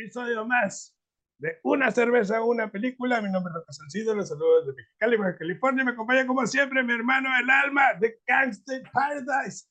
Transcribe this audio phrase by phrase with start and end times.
[0.00, 0.96] episodio más
[1.38, 3.20] de Una cerveza, una película.
[3.22, 5.84] Mi nombre es Roca Salcido, los saludo desde Mexicali, Baja California.
[5.84, 9.66] Me acompaña como siempre mi hermano el alma de Gangster Paradise.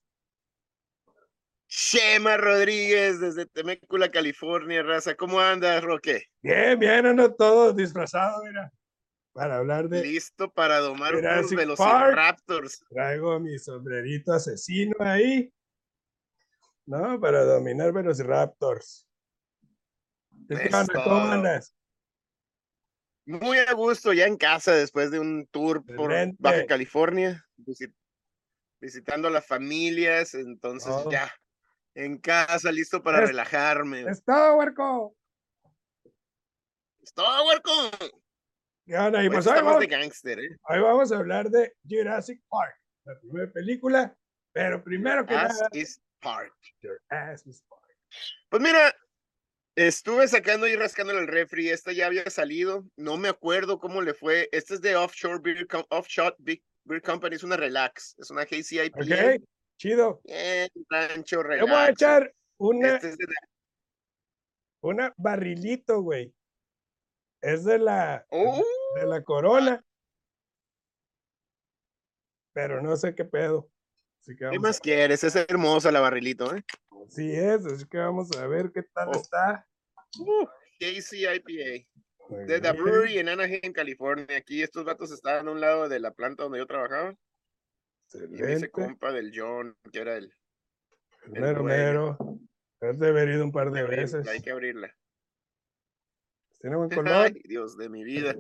[1.68, 5.14] Shema Rodríguez desde Temécula, California, raza.
[5.14, 6.24] ¿Cómo andas, Roque?
[6.42, 8.72] Bien, bien, ando todo disfrazado, mira,
[9.34, 10.02] para hablar de...
[10.02, 12.84] Listo para domar unos velociraptors.
[12.90, 15.54] Traigo mi sombrerito asesino ahí,
[16.88, 17.20] ¿no?
[17.20, 19.09] Para dominar Velociraptors.
[20.50, 21.04] ¿Qué Es onda?
[21.04, 21.76] ¿Cómo andas?
[23.26, 26.38] Muy a gusto, ya en casa después de un tour por Excelente.
[26.40, 27.94] Baja California, visit-
[28.82, 31.12] visitando a las familias, entonces Oh.
[31.12, 31.32] ya
[31.94, 34.02] en casa, listo para Es- relajarme.
[34.10, 35.16] Es todo, huerco.
[37.02, 37.72] Es todo, huerco.
[38.88, 39.24] ¿Qué onda?
[39.24, 40.58] Y Pues pues vamos, de gangster, ¿eh?
[40.68, 44.18] hoy vamos a hablar de Jurassic Park, la primera película,
[44.52, 46.54] pero primero que nada, is Park.
[46.82, 47.84] Your Ass is Park.
[48.50, 48.96] Pues mira,
[49.88, 51.70] estuve sacando y rascándole el refri.
[51.70, 52.86] Esta ya había salido.
[52.98, 54.50] No me acuerdo cómo le fue.
[54.52, 57.36] Esta es de Offshore Beer, Com- Offshot Big Beer Company.
[57.36, 58.16] Es una relax.
[58.18, 59.00] Es una Hazy IPA.
[59.00, 59.42] Ok,
[59.78, 60.22] chido.
[60.26, 61.70] Bien, rancho relax.
[61.70, 63.48] voy a echar una, Este es de la-
[64.82, 66.34] una barrilito, güey.
[67.42, 68.62] Es de la, ¡Oh!
[69.00, 69.84] de la corona.
[72.54, 73.70] Pero no sé qué pedo.
[74.38, 75.24] ¿Qué más a- quieres?
[75.24, 76.64] Es hermosa la barrilito, ¿eh?
[77.08, 79.12] Así es, así que vamos a ver qué tal Oh.
[79.20, 79.66] está.
[80.82, 81.88] Hazy IPA.
[82.30, 82.84] Muy De The bien.
[82.84, 84.38] Brewery en Anaheim, California.
[84.38, 87.16] Aquí estos vatos estaban a un lado de la planta donde yo trabajaba.
[88.14, 88.70] Y me hice Excelente.
[88.72, 90.34] compa del John, que era el.
[91.26, 92.18] El mero, mero.
[92.82, 94.28] Has de haber ido un par de Hay veces.
[94.28, 94.96] Hay que abrirla.
[96.60, 97.26] Tiene buen color.
[97.26, 98.36] Ay, Dios de mi vida.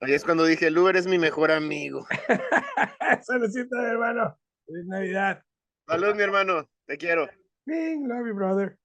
[0.00, 2.06] Ahí es cuando dije, el Uber es mi mejor amigo.
[3.22, 4.36] Saludcita, hermano.
[4.66, 5.44] Feliz Navidad.
[5.86, 6.68] Salud, mi hermano.
[6.86, 7.28] Te quiero.
[7.64, 8.78] Bing, love you, brother.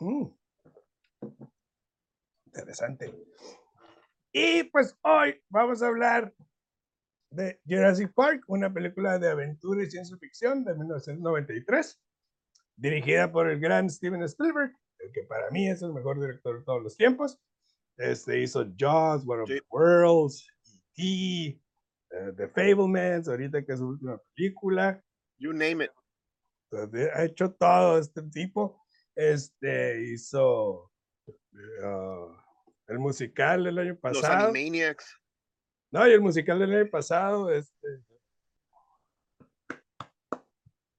[0.00, 0.26] Mm.
[2.46, 3.14] Interesante.
[4.32, 6.34] Y pues hoy vamos a hablar
[7.30, 12.00] de Jurassic Park, una película de aventura y ciencia ficción de 1993,
[12.76, 16.64] dirigida por el gran Steven Spielberg, el que para mí es el mejor director de
[16.64, 17.38] todos los tiempos.
[17.96, 20.46] Este hizo Jaws, War of the Worlds,
[20.96, 21.60] E.T.,
[22.10, 25.02] eh, The Fablemans, ahorita que es su última película.
[25.38, 25.90] You name it.
[26.70, 28.85] Entonces, ha hecho todo este tipo.
[29.16, 30.92] Este hizo
[31.82, 32.44] ah,
[32.86, 34.48] el musical del año Los pasado.
[34.48, 35.18] Animaniacs.
[35.90, 38.02] No, y el musical del año pasado, este.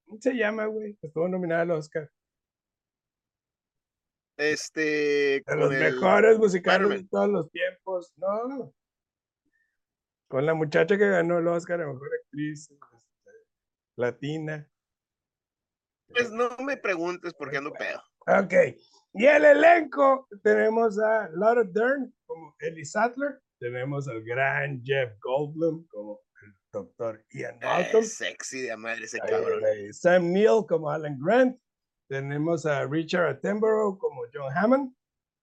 [0.06, 0.98] ¿Cómo se llama, güey?
[1.02, 2.10] Estuvo nominada al Oscar.
[4.38, 4.82] Este.
[4.82, 8.12] De con los el- mejores musicales de todos los tiempos.
[8.16, 8.74] No.
[10.28, 13.32] Con la muchacha que ganó el Oscar a mejor actriz este,
[13.96, 14.68] latina.
[16.10, 18.02] Pues no me preguntes por qué ando pedo.
[18.28, 18.54] Ok.
[19.14, 25.88] Y el elenco, tenemos a Laura Dern como Ellie Sattler, tenemos al gran Jeff Goldblum
[25.88, 29.66] como el doctor Ian Malcolm, Es sexy de madre ese Ahí, cabrón.
[29.66, 31.58] ahí, Sam Neill como Alan Grant,
[32.10, 34.94] tenemos a Richard Attenborough como John Hammond,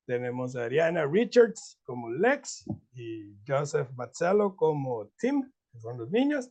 [0.06, 6.48] tenemos a Ariana Richards como Lex y Joseph Mazzello como Tim, que son los niños,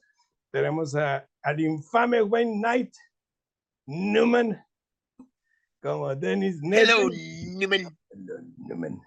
[0.51, 2.93] tenemos a, al infame Wayne Knight
[3.85, 4.63] Newman
[5.81, 7.09] como Dennis Hello.
[7.09, 7.97] Newman.
[8.09, 9.01] Hello, Newman.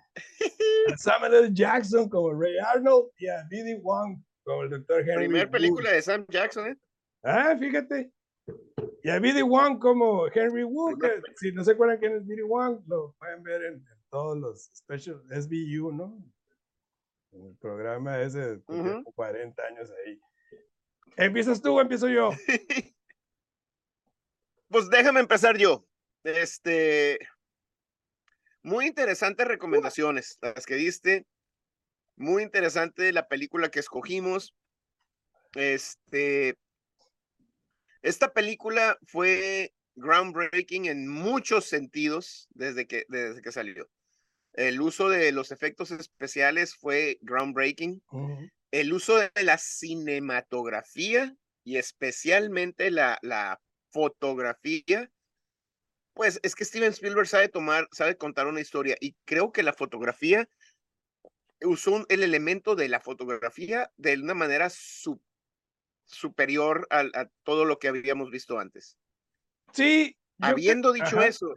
[0.92, 1.50] A Samuel L.
[1.52, 3.48] Jackson como Ray Arnold y a.
[3.82, 5.00] Wong como el Dr.
[5.00, 5.26] Henry.
[5.26, 5.52] Primer Wu.
[5.52, 6.76] película de Sam Jackson, ¿eh?
[7.24, 8.12] Ah, fíjate.
[9.02, 9.42] Y a B.D.
[9.42, 12.42] Wong como Henry Wu, que Primer si no se acuerdan quién es B.D.
[12.42, 16.22] Wong, lo pueden ver en, en todos los special SBU, ¿no?
[17.32, 19.12] En el programa ese tiene Ujú.
[19.14, 20.20] 40 años ahí.
[21.16, 22.30] ¿Empiezas tú o empiezo yo?
[24.68, 25.86] Pues déjame empezar yo.
[26.24, 27.18] Este.
[28.62, 31.26] Muy interesantes recomendaciones las que diste.
[32.16, 34.54] Muy interesante la película que escogimos.
[35.54, 36.56] Este.
[38.02, 43.88] Esta película fue groundbreaking en muchos sentidos desde que, desde que salió.
[44.52, 48.02] El uso de los efectos especiales fue groundbreaking.
[48.70, 51.34] El uso de la cinematografía
[51.64, 53.60] y especialmente la, la
[53.90, 55.10] fotografía,
[56.14, 59.72] pues es que Steven Spielberg sabe tomar, sabe contar una historia y creo que la
[59.72, 60.48] fotografía
[61.62, 65.20] usó un- el elemento de la fotografía de una manera su-
[66.04, 68.96] superior a, todo lo que habíamos visto antes.
[69.72, 70.16] Sí.
[70.40, 71.54] Habiendo dicho Ajá, eso,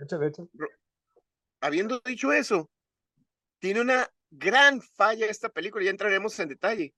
[1.61, 2.69] habiendo dicho eso,
[3.59, 6.93] tiene una gran falla esta película, ya entraremos en detalle.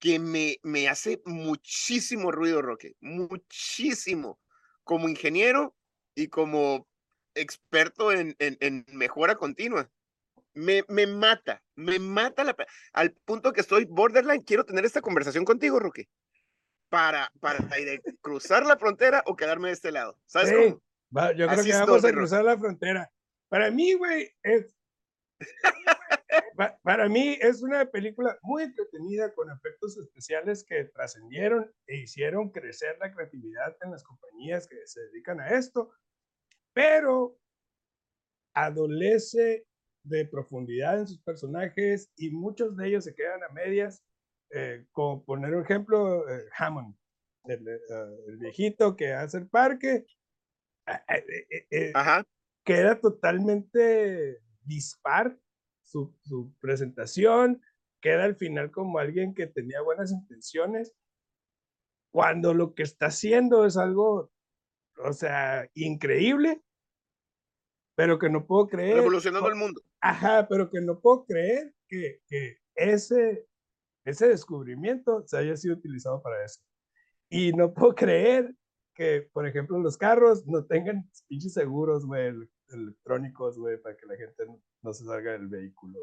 [0.00, 4.40] que me, me hace muchísimo ruido, Roque, muchísimo,
[4.90, 5.72] como ingeniero
[6.16, 6.88] y como
[7.36, 9.88] experto en, en, mejora continua.
[10.52, 12.56] Me, me, mata, me mata la,
[12.92, 14.42] al punto que estoy borderline.
[14.42, 16.08] Quiero tener esta conversación contigo, Roque,
[16.88, 17.58] para, para
[18.20, 20.18] cruzar la frontera o quedarme de este lado.
[20.26, 20.82] ¿Sabes cómo?
[21.36, 23.12] yo creo que vamos a cruzar la frontera.
[23.48, 24.74] Para mí, güey, es,
[26.82, 32.96] para mí es una película muy entretenida con efectos especiales que trascendieron e hicieron crecer
[32.98, 35.90] la creatividad en las compañías que se dedican a esto,
[36.74, 37.38] pero
[38.54, 39.66] adolece
[40.02, 44.02] de profundidad en sus personajes y muchos de ellos se quedan a medias,
[44.50, 46.94] eh, como poner un ejemplo, eh, Hammond,
[47.44, 47.78] el, eh,
[48.26, 50.04] el, viejito que hace el parque,
[51.94, 52.24] Ajá.
[52.64, 55.38] queda totalmente dispar
[55.90, 57.60] su, su presentación,
[58.00, 60.94] queda al final como alguien que tenía buenas intenciones,
[62.12, 64.30] cuando lo que está haciendo es algo,
[65.04, 66.62] o sea, increíble,
[67.96, 68.96] pero que no puedo creer.
[68.96, 69.80] Revolucionando el mundo.
[70.00, 73.46] Ajá, pero que no puedo creer que, que ese,
[74.04, 76.60] ese descubrimiento se haya sido utilizado para eso.
[77.28, 78.54] Y no puedo creer
[78.94, 82.32] que, por ejemplo, los carros no tengan pinches seguros, güey,
[82.68, 84.60] electrónicos, güey, para que la gente no,
[84.92, 85.98] se salga del vehículo.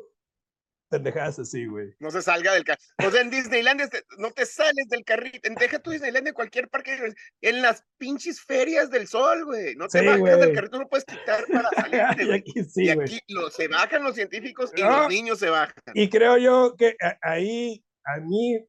[0.90, 1.94] Pendejadas así, güey.
[2.00, 2.80] No se salga del carro.
[3.06, 3.82] O sea, en Disneyland
[4.20, 5.50] no te sales del carrito.
[5.60, 7.14] Deja tu Disneyland en cualquier parque.
[7.42, 9.76] En las pinches ferias del sol, güey.
[9.76, 12.00] No te bajas del carrito, no puedes quitar para salir.
[12.30, 15.76] y aquí, sí, y aquí lo, se bajan los científicos y los niños se bajan.
[15.94, 18.66] Y creo yo que ahí a mí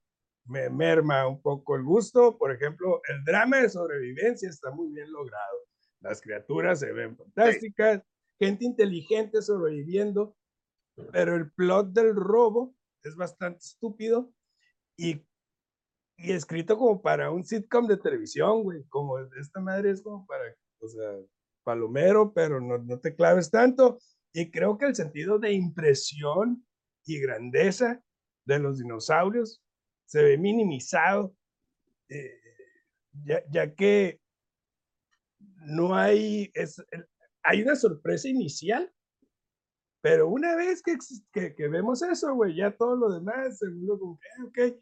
[0.46, 2.36] me merma un poco el gusto.
[2.36, 5.68] Por ejemplo, el drama de sobrevivencia está muy bien logrado.
[6.00, 8.02] Las criaturas se ven fantásticas,
[8.38, 10.36] gente inteligente sobreviviendo,
[11.12, 14.32] pero el plot del robo es bastante estúpido
[14.96, 15.24] y,
[16.16, 18.84] y escrito como para un sitcom de televisión, güey.
[18.88, 20.42] Como esta madre es como para,
[20.80, 21.10] o sea,
[21.62, 23.98] palomero, pero no, no te claves tanto.
[24.32, 26.66] Y creo que el sentido de impresión
[27.04, 28.02] y grandeza
[28.44, 29.62] de los dinosaurios
[30.06, 31.34] se ve minimizado,
[32.08, 32.40] eh,
[33.24, 34.20] ya, ya, que
[35.66, 36.82] no hay, es,
[37.42, 38.92] hay una sorpresa inicial,
[40.00, 40.96] pero una vez que,
[41.54, 44.78] que, vemos eso, güey, ya todo lo demás, seguro como que, ok,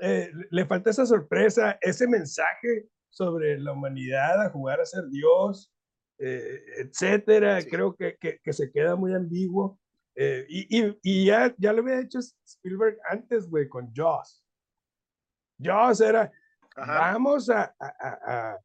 [0.00, 5.72] eh, le falta esa sorpresa, ese mensaje sobre la humanidad a jugar a ser Dios,
[6.18, 9.80] eh, etcétera, creo que, que, se queda muy ambiguo.
[10.14, 14.44] Eh, y, y, y, ya, ya lo había hecho Spielberg antes, güey, con Jaws.
[15.58, 16.30] Jaws era,
[16.76, 18.58] vamos a, a,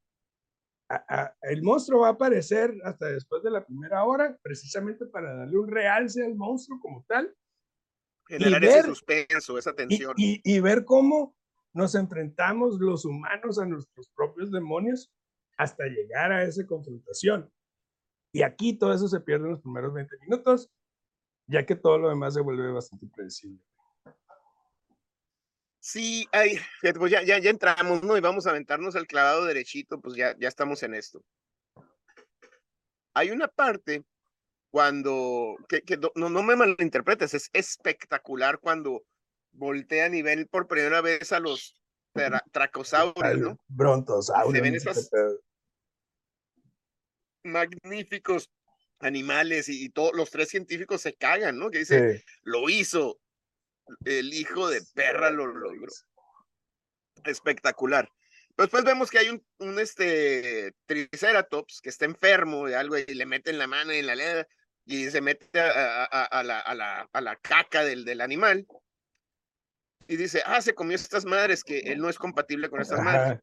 [1.41, 5.67] el monstruo va a aparecer hasta después de la primera hora, precisamente para darle un
[5.67, 7.33] realce al monstruo como tal.
[8.27, 10.13] Generar ese suspenso, esa tensión.
[10.17, 11.35] Y, ver cómo
[11.73, 15.11] nos enfrentamos los humanos a nuestros propios demonios
[15.57, 17.51] hasta llegar a esa confrontación.
[18.31, 20.69] Y aquí todo eso se pierde en los primeros 20 minutos,
[21.47, 23.61] ya que todo lo demás se vuelve bastante predecible.
[25.85, 26.57] Sí, hay,
[26.97, 28.17] pues ya, ya, ya entramos, ¿no?
[28.17, 31.24] Y vamos a aventarnos al clavado derechito, pues ya, ya estamos en esto.
[33.13, 34.03] Hay una parte
[34.71, 39.03] cuando, que, que no, no me malinterpretes, es espectacular cuando
[39.51, 41.79] voltea a nivel por primera vez a los
[42.51, 43.60] tracosaurios, ¿no?
[43.67, 44.55] Brontosaurios.
[44.55, 45.10] Se ven esos
[47.43, 48.50] magníficos
[49.01, 51.69] animales y, todos los tres científicos se cagan, ¿no?
[51.69, 53.19] Que dice, lo hizo,
[54.04, 55.92] el hijo de perra lo logró.
[57.24, 58.10] Espectacular.
[58.58, 63.25] Después vemos que hay un, un este Triceratops que está enfermo de algo y le
[63.25, 64.48] meten la mano en la leda
[64.86, 68.65] y se mete a, a, la, a, la, a la caca del, del animal
[70.08, 73.39] y dice, ah, se comió estas madres que él no es compatible con estas madres.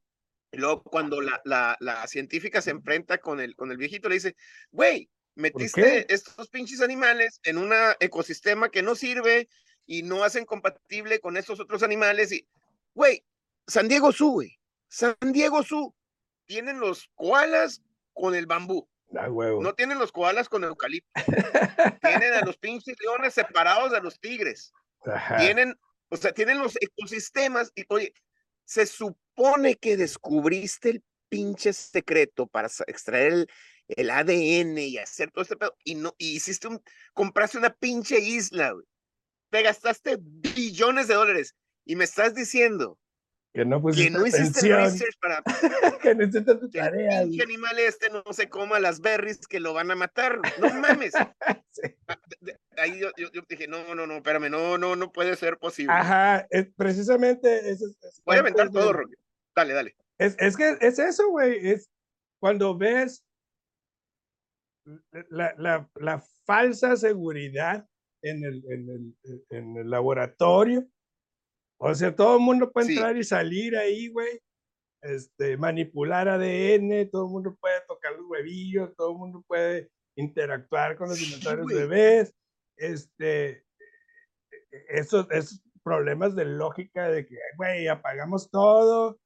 [0.52, 4.16] Y luego cuando la, la, la, científica se enfrenta con el, con el viejito, le
[4.16, 4.36] dice,
[4.70, 9.48] güey, metiste estos pinches animales en un ecosistema que no sirve,
[9.86, 12.32] y no hacen compatible con estos otros animales.
[12.32, 12.46] Y,
[12.94, 13.24] güey,
[13.66, 14.58] San Diego Zoo, güey.
[14.88, 15.94] San Diego Zoo.
[16.46, 18.88] Tienen los koalas con el bambú.
[19.16, 21.10] Ah, no tienen los koalas con eucalipto.
[22.02, 24.72] tienen a los pinches leones separados de los tigres.
[25.38, 27.72] Tienen, o sea, tienen los ecosistemas.
[27.74, 28.12] Y, oye,
[28.64, 33.50] se supone que descubriste el pinche secreto para extraer el,
[33.88, 35.76] el ADN y hacer todo este pedo.
[35.84, 38.86] Y no, y hiciste un, compraste una pinche isla, güey
[39.52, 41.54] te gastaste billones de dólares
[41.84, 42.98] y me estás diciendo
[43.52, 45.42] que no, que no hiciste research para
[46.02, 47.20] que no hiciste tu tarea.
[47.20, 50.40] el animal este no se coma las berries que lo van a matar.
[50.58, 51.12] No mames.
[52.06, 52.18] Ah,
[52.82, 55.92] ahí yo, yo, yo dije, no, no, no, espérame, no, no, no puede ser posible.
[55.94, 59.16] Ajá, es, precisamente eso es, Voy a aventar de- todo, Roque.
[59.56, 59.96] Dale, dale.
[60.18, 61.66] Es, es que es eso, güey.
[61.70, 61.90] Es
[62.40, 63.24] cuando ves
[65.30, 67.86] la, la, la falsa seguridad
[68.22, 70.86] en el, en, el, en el laboratorio.
[71.80, 72.92] O sea, todo el mundo puede Sí.
[72.94, 74.40] entrar y salir ahí, güey.
[75.02, 80.96] Este, manipular ADN, todo el mundo puede tocar los huevillos, todo el mundo puede interactuar
[80.96, 81.76] con los Sí, dinosaurios güey.
[81.78, 82.32] bebés.
[82.76, 83.64] Este,
[84.88, 89.18] esos, esos problemas de lógica de que, güey, apagamos todo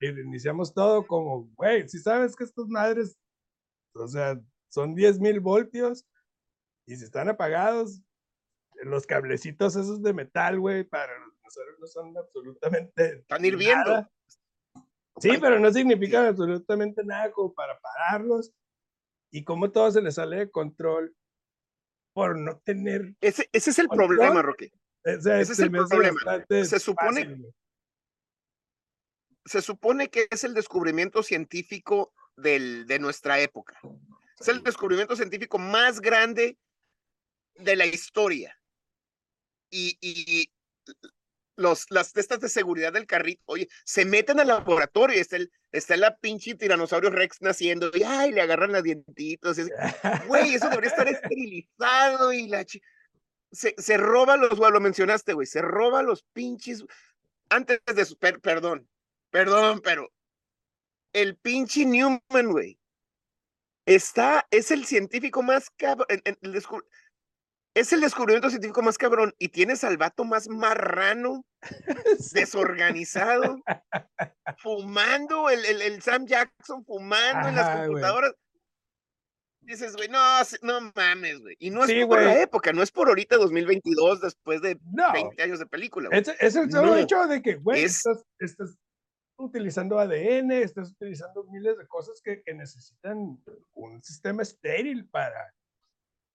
[0.00, 3.16] y reiniciamos todo como, güey, si sabes que estas madres,
[3.96, 4.40] o sea,
[4.72, 6.04] son 10 mil voltios
[6.86, 8.00] y si están apagados,
[8.84, 13.90] los cablecitos esos de metal, güey, para los dinosaurios no son absolutamente Están hirviendo.
[13.90, 14.10] nada.
[15.20, 18.52] Sí, pero no significan absolutamente nada como para pararlos
[19.30, 21.14] y como todo se les sale de control
[22.12, 24.08] por no tener Ese, ese es el Control.
[24.16, 24.72] problema, Roque.
[25.04, 26.18] Ese es el problema.
[26.48, 27.54] Se supone- fácil.
[29.46, 33.78] Se supone que es el descubrimiento científico del, de nuestra época.
[34.40, 36.58] Es el descubrimiento científico más grande
[37.56, 38.58] de la historia.
[39.76, 40.52] Y, y
[41.56, 45.50] los, las testas de seguridad del carrito, oye, se meten al laboratorio y está, el,
[46.00, 49.58] la pinche tiranosaurio Rex naciendo y ay, le agarran las dientitos.
[50.28, 52.80] Güey, eso debería estar esterilizado y la chi-
[53.50, 56.84] se, se roba los, lo mencionaste, güey, se roba los pinches.
[57.48, 58.88] Antes de su, per- perdón,
[59.30, 60.12] perdón, pero
[61.12, 62.78] el pinche Newman, güey,
[63.86, 66.06] está, es el científico más cabrón,
[67.74, 71.44] es el descubrimiento científico más cabrón y tienes al vato más marrano,
[72.32, 73.56] desorganizado,
[74.58, 77.86] fumando, el, el, el Sam Jackson fumando en las güey.
[77.86, 78.34] computadoras.
[79.60, 80.18] Dices, güey, no,
[80.62, 81.56] no mames, güey.
[81.58, 85.10] Y no es Sí, por la época, no es por ahorita 2022, después de No,
[85.12, 86.10] 20 años de película.
[86.10, 86.20] güey.
[86.20, 88.76] es, es el solo No, hecho de que, güey, es- estás, estás
[89.38, 95.50] utilizando ADN, estás utilizando miles de cosas que, que necesitan un sistema estéril para,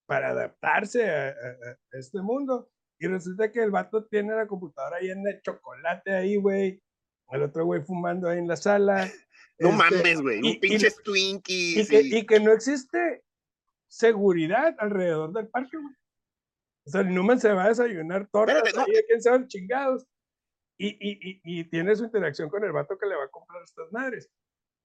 [0.10, 2.70] para adaptarse a, a- a este mundo.
[3.00, 6.82] Y resulta que el vato tiene la computadora llena de chocolate ahí, güey.
[7.30, 9.08] El otro güey fumando ahí en la sala.
[9.62, 10.38] No este, mames, güey.
[10.38, 11.90] y- Un y- pinche y Twinkies.
[11.90, 13.24] que, y- y que no existe
[13.90, 15.94] seguridad alrededor del parque, güey.
[16.86, 18.82] O sea, el Newman se va a desayunar tortas no.
[18.84, 20.08] ahí, quién sabe, chingados.
[20.78, 23.62] Y, y, y, y tiene su interacción con el vato que le va a comprar
[23.64, 24.30] estas madres.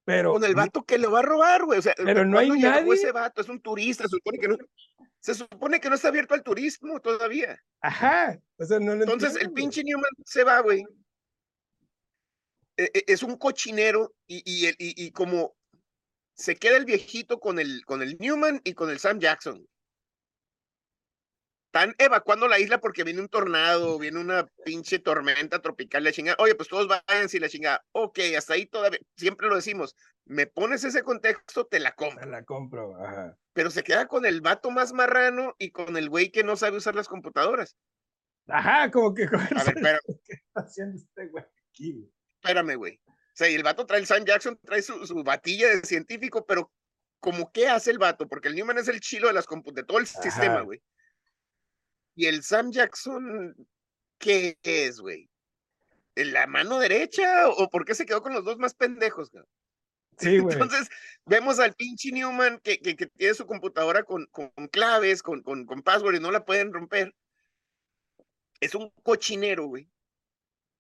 [0.05, 1.79] Pero, Con el vato que le va a robar, güey.
[1.79, 2.95] O sea, Pero no hay ¿cuándo llegó nadie.
[2.95, 3.41] ese vato?
[3.41, 4.57] Es un turista, se supone que no.
[5.21, 7.59] Se supone que no está abierto al turismo todavía.
[7.81, 10.85] ajá, o sea, no lo Entonces, el entiendo, pinche Newman se va, güey.
[12.77, 14.75] E- e- Es un cochinero y, y, y,
[15.07, 15.55] y como
[16.35, 19.67] se queda el viejito con el, con el Newman y con el Sam Jackson.
[21.75, 26.37] Están evacuando la isla porque viene un tornado, viene una pinche tormenta tropical, la chingada.
[26.39, 27.85] Oye, pues todos vayan si la chingada.
[27.91, 29.97] Ok, hasta ahí todavía, siempre lo decimos.
[30.25, 32.25] Me pones ese contexto, te la compro.
[32.25, 33.37] Me la compro, ajá.
[33.55, 36.77] Pero se queda con el vato más marrano y con el güey que no sabe
[36.77, 37.77] usar las computadoras.
[38.47, 42.09] Ajá, como que A ver, pero, ¿qué está haciendo este güey aquí?
[42.41, 43.01] espérame, güey.
[43.09, 46.47] O sea, y el vato trae el Sam Jackson, trae su, su batilla de científico,
[46.47, 46.71] pero
[47.19, 49.99] como qué hace el vato, porque el Newman es el chilo de las de todo
[49.99, 50.81] el sistema, güey.
[52.15, 53.55] Y el Sam Jackson,
[54.19, 55.29] ¿qué es, güey?
[56.15, 57.49] ¿En la mano derecha?
[57.49, 59.31] ¿O por qué se quedó con los dos más pendejos?
[59.31, 59.45] güey?
[60.17, 60.53] Sí, güey.
[60.55, 60.89] Entonces,
[61.27, 65.67] vemos al pinche Newman que, que, que tiene su computadora con, con claves, con, con,
[65.67, 67.13] con password y no la pueden romper.
[68.61, 69.91] Es un cochinero, güey.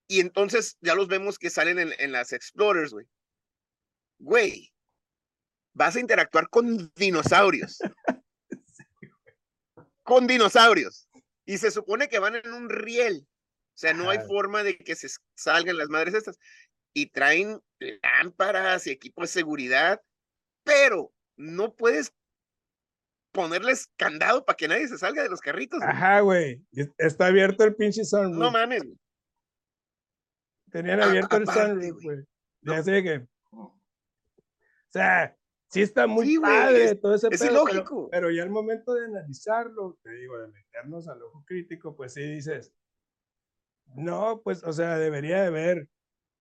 [0.07, 3.09] Y entonces ya los vemos que salen en, en las Explorers, güey.
[4.21, 4.73] Güey,
[5.73, 7.79] vas a interactuar con dinosaurios.
[10.05, 11.09] con dinosaurios.
[11.47, 13.27] Y se supone que van en un riel.
[13.27, 16.39] O sea, no hay forma de que se salgan las madres estas.
[16.95, 17.61] Y traen
[18.03, 20.01] lámparas y equipo de seguridad,
[20.63, 22.15] pero no puedes
[23.33, 25.81] ponerles candado para que nadie se salga de los carritos.
[25.81, 25.91] güey.
[25.91, 26.65] Ajá, güey.
[26.99, 28.37] Está abierto el pinche sunroof.
[28.39, 28.85] No mames.
[28.85, 28.97] güey.
[30.71, 32.17] Tenían A- abierto el aparte, sunroof, güey.
[32.17, 32.27] güey.
[32.63, 33.27] Ya sé que.
[33.51, 33.77] O
[34.91, 35.37] sea,
[35.75, 38.09] sí está muy Sí, padre es- todo ese es pedo, pero- ilógico.
[38.11, 42.23] Pero, ya al momento de analizarlo, te digo, de meternos al ojo crítico, pues sí
[42.23, 42.73] dices.
[43.95, 45.89] No, pues, o sea, debería de haber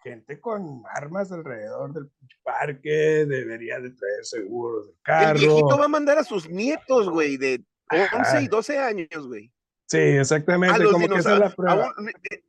[0.04, 2.12] gente con armas alrededor del
[2.44, 5.40] parque, debería de traer seguros del El carro.
[5.40, 8.42] viejito va a mandar a sus nietos, güey, de 11 Ajá.
[8.42, 9.52] y 12 años, güey.
[9.88, 11.94] Sí, exactamente, como que esa es la prueba.
[12.32, 12.44] eh,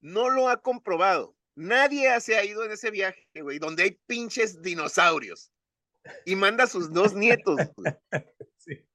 [0.00, 1.34] No lo ha comprobado.
[1.58, 5.52] Nadie se ha ido en ese viaje, güey, donde hay pinches dinosaurios.
[6.24, 7.56] Y manda a sus dos nietos.
[7.76, 7.94] güey.
[8.56, 8.86] Sí.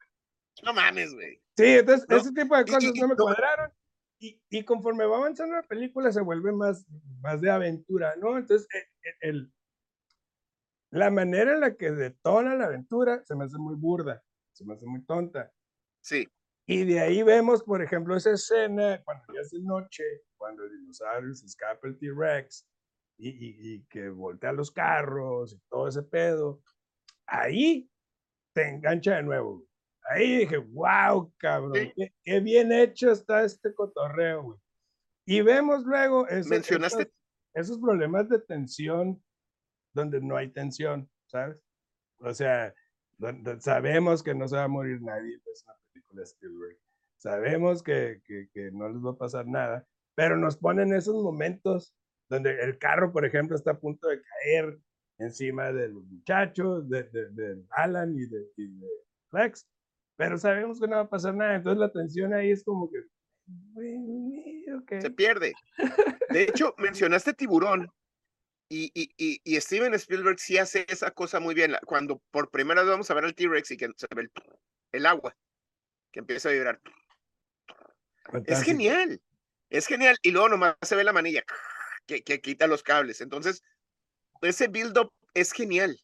[0.63, 1.41] No mames, güey.
[1.57, 2.17] Sí, entonces ¿No?
[2.17, 3.23] ese tipo de cosas y- no me no.
[3.23, 3.71] cuadraron.
[4.19, 6.85] Y, y conforme va avanzando la película se vuelve más,
[7.19, 8.37] más de aventura, ¿no?
[8.37, 9.51] Entonces, e- e- el,
[10.91, 14.75] la manera en la que detona la aventura se me hace muy burda, se me
[14.75, 15.51] hace muy tonta.
[16.01, 16.25] Sí,
[16.65, 20.03] Y de ahí vemos, por ejemplo, esa escena cuando ya es de noche,
[20.43, 22.67] cuando el dinosaurio se escapa el T-Rex
[23.17, 26.61] y, y- y que voltea los carros y todo ese pedo.
[27.25, 27.89] Ahí
[28.53, 29.65] te engancha de nuevo.
[30.09, 31.93] Ahí dije, wow, cabrón, Sí.
[31.95, 34.59] qué, qué bien hecho está este cotorreo, güey.
[35.25, 37.13] Y vemos luego esos, Mencionaste- esos,
[37.53, 39.23] esos problemas de tensión
[39.93, 41.63] donde no hay tensión, ¿sabes?
[42.17, 42.73] O sea,
[43.59, 46.77] sabemos que no se va a morir nadie, es una película Spielberg.
[47.15, 51.93] Sabemos que, que, que no les va a pasar nada, pero nos ponen esos momentos
[52.29, 54.79] donde el carro, por ejemplo, está a punto de caer
[55.19, 58.87] encima de los muchachos, de, de, de Alan y de, y de
[59.31, 59.67] Lex,
[60.15, 63.03] pero sabemos que no va a pasar nada, entonces la tensión ahí es como que,
[63.73, 65.01] "Güey, ok".
[65.01, 65.53] se pierde.
[66.29, 67.89] De hecho, mencionaste tiburón.
[68.69, 71.75] Y, y, y, y Steven Spielberg sí hace esa cosa muy bien.
[71.85, 74.31] Cuando por primera vez vamos a ver al T-Rex y que se ve el,
[74.93, 75.35] el agua,
[76.11, 76.81] que empieza a vibrar.
[76.87, 78.71] Es Fantástico.
[78.71, 79.21] genial.
[79.73, 80.15] Es genial.
[80.21, 81.43] Y luego nomás se ve la manilla
[82.05, 83.21] que, que quita los cables.
[83.21, 83.63] Entonces,
[84.41, 85.99] ese build-up es genial.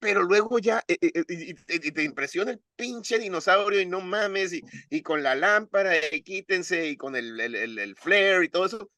[0.00, 1.54] Pero luego ya eh, eh, y,
[1.92, 6.88] te impresiona el pinche dinosaurio y no mames, y, y con la lámpara, y quítense,
[6.88, 8.90] y con el, el, el, el flare y todo eso.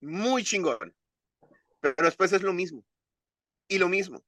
[0.00, 0.94] Muy chingón.
[1.80, 2.82] Pero después es lo mismo.
[3.68, 4.24] Y lo mismo.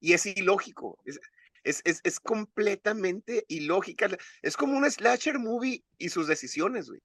[0.00, 1.00] Y es ilógico.
[1.04, 1.20] Es,
[1.62, 4.08] es, es, es completamente ilógica.
[4.42, 7.00] Es como un slasher movie y sus decisiones, güey.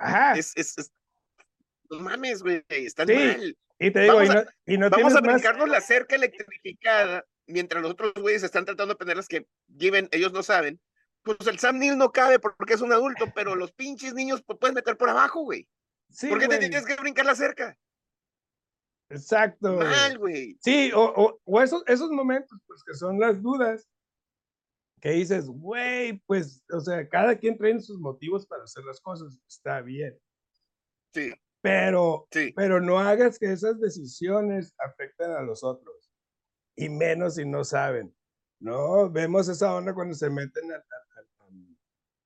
[0.00, 0.32] Ajá.
[0.38, 0.92] Es, es, es-
[1.90, 2.64] No mames, güey.
[2.68, 3.58] Están Sí, mal.
[3.78, 5.32] Y te digo, y Vamos no, a- y no Vamos a tienes más.
[5.34, 9.46] brincarnos la cerca electrificada mientras los otros güeyes están tratando de ponerlas que
[9.78, 10.80] Given, ellos no saben.
[11.22, 14.58] Pues el Sam Neill no cabe porque es un adulto, pero los pinches niños pues,
[14.58, 15.68] pueden meter por abajo, güey.
[16.10, 17.76] Sí, ¿Por qué te tienes que brincar la cerca?
[19.08, 19.72] Exacto.
[19.76, 20.56] Mal, güey.
[20.60, 23.88] Sí, o, o, o esos, esos momentos, pues que son las dudas,
[25.00, 29.38] que dices, güey, pues, o sea, cada quien trae sus motivos para hacer las cosas,
[29.48, 30.18] está bien,
[31.12, 32.52] Sí, pero, sí.
[32.54, 36.12] pero no hagas que esas decisiones afecten a los otros,
[36.76, 38.14] y menos si no saben,
[38.60, 39.10] ¿no?
[39.10, 41.50] Vemos esa onda cuando se meten a, a- a-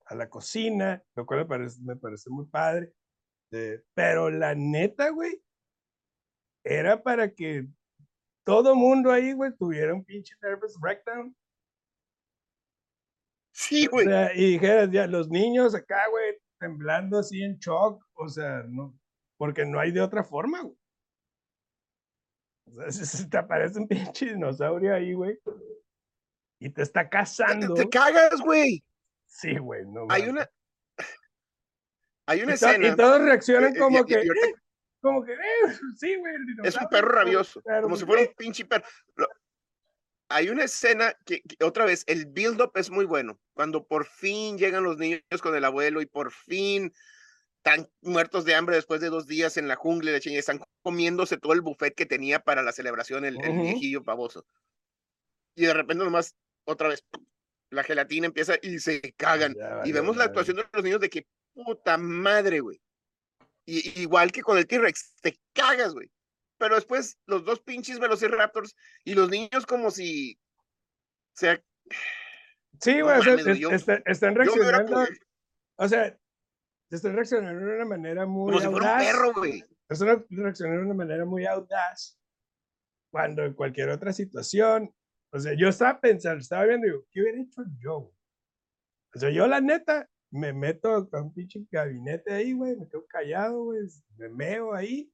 [0.07, 2.93] a la cocina, lo cual me parece, me parece muy padre,
[3.53, 5.43] eh, pero la neta, güey,
[6.63, 7.67] era para que
[8.45, 11.35] todo mundo ahí, güey, tuviera un pinche nervous breakdown.
[13.57, 14.07] Sí, O güey.
[14.07, 18.99] sea, y dijeras, ya, los niños acá, güey, temblando así en shock, o sea, no,
[19.37, 20.77] porque no hay de otra forma, güey.
[22.67, 22.91] O sea,
[23.25, 25.39] si te aparece un pinche dinosaurio ahí, güey,
[26.61, 27.75] y te está Te, cazando.
[27.75, 28.83] te cagas, güey.
[29.27, 30.49] Sí, güey, no Hay una.
[32.27, 32.97] Hay una Y, to- y escena.
[32.97, 34.55] todos reaccionan eh, como y- y- que, ahorita "Eh",
[35.03, 35.39] como que, "Eh,
[35.99, 38.29] sí, güey, el Es un perro rabioso, como si fuera eh".
[38.29, 38.85] un pinche perro.
[39.17, 39.29] Lo-
[40.29, 43.39] Hay una escena que, que otra vez, el build-up es muy bueno.
[43.53, 46.93] Cuando por fin llegan los niños con el abuelo y por fin
[47.65, 50.61] están muertos de hambre después de dos días en la jungla y la chingada, están
[50.83, 53.63] comiéndose todo el buffet que tenía para la celebración el, el Ujú.
[53.63, 54.47] viejillo pavoso.
[55.57, 56.35] Y de repente nomás,
[56.65, 57.05] otra vez,
[57.71, 59.55] la gelatina empieza y se cagan.
[59.55, 62.81] Ya Y vemos la actuación de los niños de que puta madre, güey.
[63.67, 66.11] Y, igual que con el T-Rex, te cagas, güey.
[66.59, 70.39] Pero después los dos pinches Velociraptors y los niños como si
[71.35, 71.63] sea,
[72.81, 73.19] Sí, güey,
[73.51, 75.05] es- yo- está- están reaccionando,
[75.77, 76.19] o sea,
[76.91, 79.05] están reaccionando de una manera muy como si fuera un audaz.
[79.07, 79.65] perro, güey.
[79.89, 82.19] Están reaccionando de una manera muy audaz
[83.11, 84.93] cuando en cualquier otra situación,
[85.33, 88.13] o sea, yo estaba pensando, estaba viendo, digo, ¿qué hubiera hecho yo?
[89.15, 93.07] O sea, yo la neta, me meto a un pinche gabinete ahí, güey, me quedo
[93.07, 93.83] callado, güey,
[94.17, 95.13] me meo ahí.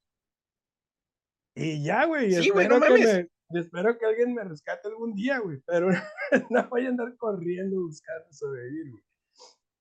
[1.63, 3.29] Y ya, güey, Sí, güey, no espero, que mames.
[3.51, 5.89] me, espero que alguien me rescate algún día, güey, pero
[6.51, 9.05] no voy a andar corriendo buscando sobrevivir, güey.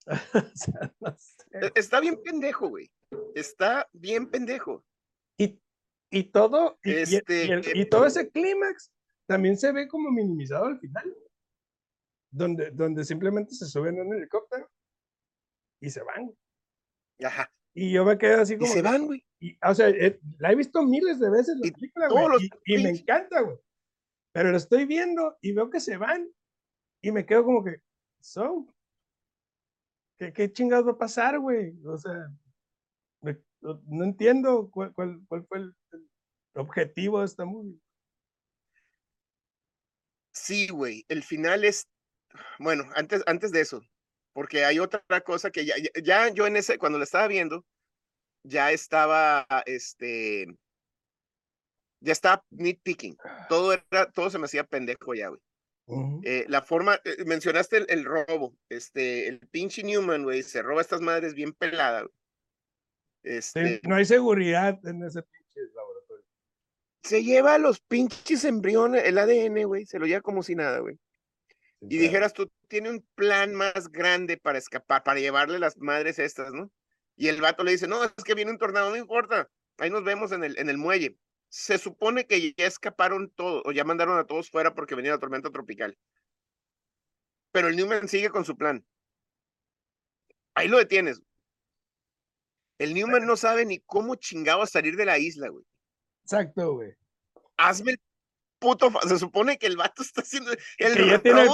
[0.44, 2.90] O sea, no sé, E- Está bien pendejo, güey.
[3.36, 4.84] Está bien pendejo.
[5.38, 5.62] Y,
[6.12, 8.92] y todo, y, y- y Este, el- y todo ese clímax
[9.28, 11.16] también se ve como minimizado al final,
[12.32, 14.68] donde, donde simplemente se suben a un helicóptero
[15.82, 16.32] y se van.
[17.24, 17.52] Ajá.
[17.74, 19.24] Y yo me quedo así Y como, se van, güey.
[19.40, 22.44] y, o sea, eh, la he visto miles de veces la Y película, güey, los
[22.44, 23.58] y, y me encanta, güey.
[24.34, 26.30] Pero lo estoy viendo y veo que se van
[27.02, 27.82] y me quedo como que,
[28.22, 28.68] so,
[30.18, 31.74] ¿qué, qué chingados va a pasar, güey?
[31.86, 32.14] O sea,
[33.22, 36.10] me- no, no entiendo cuál, cuál, cuál fue el, el
[36.56, 37.80] objetivo de esta movie.
[40.34, 41.06] Sí, güey.
[41.10, 41.88] El final es
[42.60, 43.82] bueno, antes, antes de eso,
[44.40, 47.66] porque hay otra cosa que ya, ya, yo en ese, cuando lo estaba viendo,
[48.42, 50.48] ya estaba, este,
[52.00, 53.18] ya estaba nitpicking.
[53.50, 55.42] Todo era, todo se me hacía pendejo ya, güey.
[56.24, 61.02] Eh, la forma, eh, mencionaste el, robo, este, el pinche Newman, güey, se roba estas
[61.02, 62.08] madres bien peladas.
[63.24, 66.26] Este, no hay seguridad en ese pinche laboratorio.
[67.04, 70.98] Se lleva los pinches embriones, el ADN, güey, se lo lleva como si nada, güey.
[71.82, 76.54] Y dijeras tú, tiene un plan más grande para escapar, para llevarle las madres estas,
[76.54, 76.72] ¿no?
[77.16, 80.04] Y el vato le dice, no, es que viene un tornado, no importa, ahí nos
[80.04, 81.18] vemos en el, en el muelle
[81.50, 85.20] se supone que ya escaparon todos, o ya mandaron a todos fuera porque venía la
[85.20, 85.98] tormenta tropical.
[87.52, 88.86] Pero el Newman sigue con su plan.
[90.54, 91.22] Ahí lo detienes.
[92.78, 95.66] El Newman no sabe ni cómo chingado salir de la isla, güey.
[96.24, 96.94] Exacto, güey.
[97.58, 98.00] Hazme el
[98.60, 98.92] puto.
[99.08, 101.48] Se supone que el vato está haciendo el que ya tiene,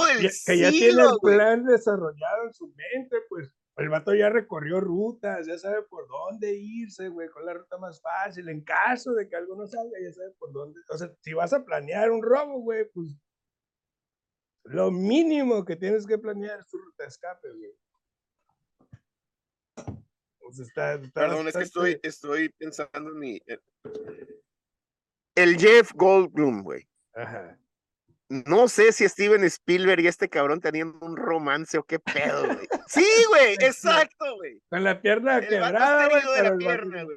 [0.46, 5.46] que ya tiene el plan desarrollado en su mente, pues el vato ya recorrió rutas,
[5.46, 8.48] ya sabe por dónde irse, güey, con la ruta más fácil.
[8.48, 10.80] En caso de que algo no salga, ya sabe por dónde.
[10.88, 13.14] O sea, si vas a planear un robo, güey, pues
[14.64, 17.72] lo mínimo que tienes que planear es tu ruta de escape, güey.
[20.38, 23.36] Pues está, Perdón, es que estoy, estoy pensando en mi.
[23.46, 23.58] Eh,
[25.34, 26.88] el Jeff Goldblum, güey.
[27.16, 27.58] Ajá.
[28.28, 32.68] No sé si Steven Spielberg y este cabrón tenían un romance o qué pedo, güey.
[32.88, 34.60] Sí, güey, exacto, güey.
[34.70, 36.42] Con la pierna quebrada, güey.
[36.42, 37.16] La pierna, güey.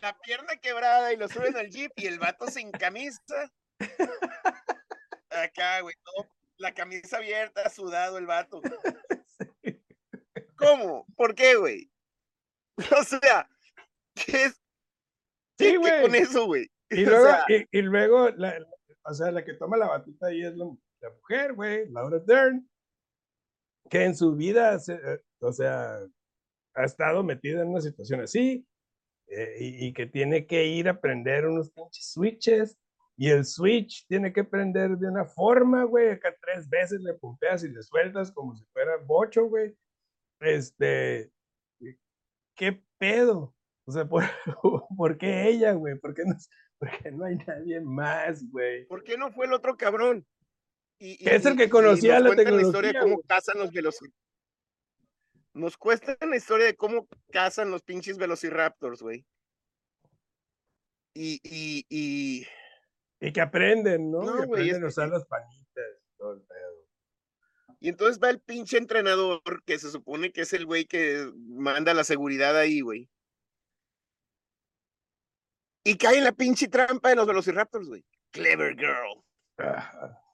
[0.00, 3.50] La pierna quebrada y lo suben al jeep y el vato sin camisa.
[5.30, 5.94] Acá, güey,
[6.56, 8.60] la camisa abierta, sudado el vato.
[10.56, 11.06] ¿Cómo?
[11.16, 11.90] ¿Por qué, güey?
[12.98, 13.46] O sea,
[14.14, 14.60] ¿qué es?
[15.58, 16.02] Sí, güey.
[16.02, 16.70] con eso, güey?
[16.98, 17.28] Y luego,
[17.70, 18.54] y, luego la,
[19.04, 22.68] o sea, la que toma la batuta ahí es la, mujer, güey, Laura Dern,
[23.88, 26.00] que en su vida, eh, o sea,
[26.74, 28.66] ha estado metida en una situación así,
[29.28, 32.76] eh, y, que tiene que ir a aprender unos pinches switches,
[33.16, 37.62] y el switch tiene que prender de una forma, güey, acá tres veces le pumpeas
[37.62, 39.76] y le sueltas como si fuera bocho, güey.
[40.40, 41.30] Este,
[42.56, 43.54] ¿qué pedo?
[43.86, 44.24] O sea, ¿por,
[44.96, 45.98] ¿por qué ella, güey?
[45.98, 46.34] ¿Por qué no,
[46.80, 48.86] porque no hay nadie más, güey.
[48.86, 50.26] ¿Por qué no fue el otro cabrón?
[50.98, 52.56] Y, es el que conocía la tecnología.
[52.56, 54.20] la historia de cómo cazan los velociraptors.
[55.52, 59.26] Nos cuesta la historia de cómo cazan los pinches velociraptors, güey.
[61.14, 62.46] Y, y, y.
[63.20, 64.22] Y que aprenden, ¿no?
[64.22, 65.84] no que aprenden a usar las panitas,
[66.16, 66.86] todo el pedo.
[67.80, 71.92] Y entonces va el pinche entrenador, que se supone que es el güey que manda
[71.92, 73.10] la seguridad ahí, güey
[75.90, 78.04] y cae en la pinche trampa de los Velociraptors, güey.
[78.30, 79.24] Clever girl.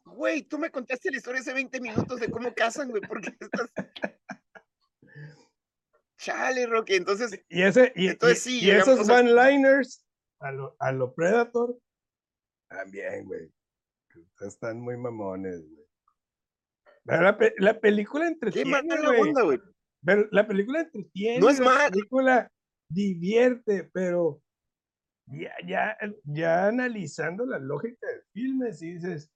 [0.05, 3.73] Güey, tú me contaste la historia hace 20 minutos de cómo cazan, güey, porque estás.
[6.19, 6.97] Chale, Rocky.
[6.97, 10.05] Entonces, y, ese, y, entonces, sí, y esos one-liners
[10.41, 11.79] a lo, a lo Predator
[12.69, 13.51] también, güey.
[14.41, 15.87] Están muy mamones, güey.
[17.05, 18.79] La, la, película entretiene,
[19.43, 19.61] güey.
[20.33, 21.39] La película entretiene.
[21.39, 21.85] No es mala.
[21.85, 22.53] La película
[22.91, 24.43] divierte, pero
[25.27, 29.33] ya, ya, ya analizando la lógica del filme, si dices,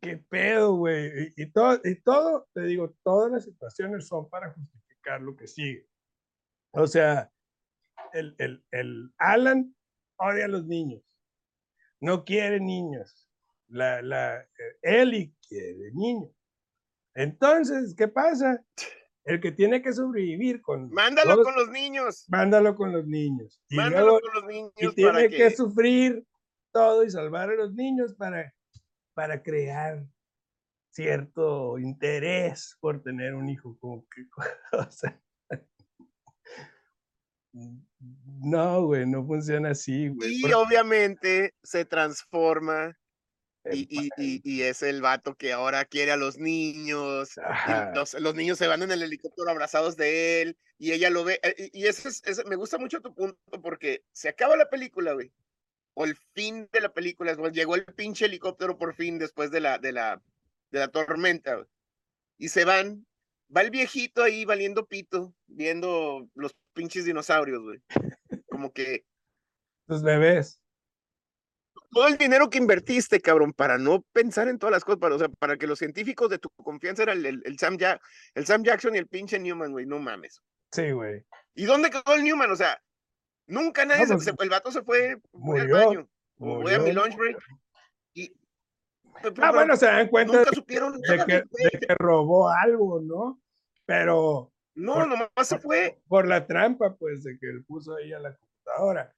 [0.00, 1.32] qué pedo, güey.
[1.36, 5.88] Y, todo, y todo, te digo, todas las situaciones son para justificar lo que sigue.
[6.72, 7.30] O sea,
[8.12, 9.74] el, el, el Alan
[10.16, 11.02] odia a los niños,
[12.00, 13.28] no quiere niños.
[13.68, 16.30] La, la, eh, Ellie quiere niños.
[17.14, 18.64] Entonces, ¿qué pasa?
[19.26, 20.88] El que tiene que sobrevivir con...
[20.90, 22.24] Mándalo con los niños.
[22.28, 23.60] Mándalo con los niños.
[23.68, 24.72] Y mándalo con los niños.
[24.76, 25.50] Y tiene que...
[25.50, 26.24] sufrir
[26.72, 28.54] todo y salvar a los niños para,
[29.14, 30.06] para crear
[30.90, 33.76] cierto interés por tener un hijo.
[33.80, 34.22] Como que,
[37.52, 40.40] no, güey, no funciona así, güey.
[40.40, 42.96] Y obviamente se transforma
[43.72, 47.38] y, y, y, es el vato que ahora quiere a los niños.
[47.94, 51.40] Los, los, niños se van en el helicóptero abrazados de él y ella lo ve.
[51.42, 55.32] Eh, y, eso es, me gusta mucho tu punto porque se acaba la película, güey.
[55.94, 57.34] O el fin de la película.
[57.50, 60.22] Llegó el pinche helicóptero por fin después de la, de la,
[60.70, 61.66] de la tormenta.
[62.38, 63.06] Y se van.
[63.54, 67.80] Va el viejito ahí valiendo pito, viendo los pinches dinosaurios, güey.
[68.48, 69.06] Como que.
[69.86, 70.60] Los bebés
[71.96, 75.18] todo el dinero que invertiste, cabrón, para no pensar en todas las cosas, para, o
[75.18, 77.78] sea, para que los científicos de tu confianza eran el, el, Sam,
[78.34, 80.42] el Sam Jackson y el pinche Newman, güey, no mames.
[80.72, 81.24] Sí, güey.
[81.54, 82.50] ¿Y dónde quedó el Newman?
[82.50, 82.78] O sea,
[83.46, 86.06] nunca nadie, se, pues, el vato se fue, al baño,
[86.36, 87.38] murió, voy a mi lunch break,
[88.12, 88.32] y,
[89.40, 93.00] Ah, bueno, se dan cuenta nunca de, supieron de nada, que, de que robó algo,
[93.00, 93.40] ¿no?
[93.86, 95.98] Pero No, por- nomás se fue.
[96.06, 99.15] por la trampa, pues, de que él puso ahí a la computadora.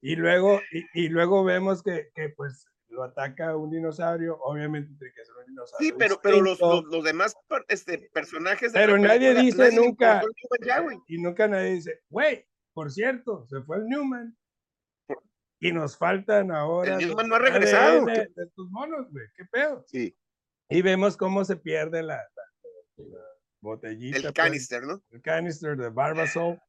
[0.00, 5.12] Y luego, y, y luego vemos que, que, pues, lo ataca un dinosaurio, obviamente tiene
[5.14, 5.88] que ser un dinosaurio.
[5.88, 7.34] Sí, pero, pero los, los, los demás
[7.68, 10.22] este, personajes de Pero la nadie dice nadie nunca-
[10.64, 10.84] ya.
[11.06, 14.36] Y nunca nadie dice, güey, por cierto, se fue el Newman.
[15.60, 16.94] Y nos faltan ahora.
[16.96, 18.04] El Newman no ha regresado.
[18.06, 19.84] De, tus monos, güey, qué pedo.
[19.88, 20.16] Sí,
[20.68, 23.20] Y vemos cómo se pierde la, la- la
[23.60, 24.16] botellita.
[24.16, 25.02] el pues, canister, ¿no?
[25.10, 26.60] el canister de Barbasol